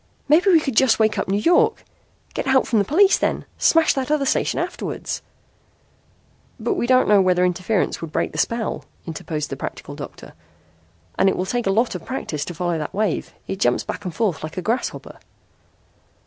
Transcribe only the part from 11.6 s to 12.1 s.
a lot of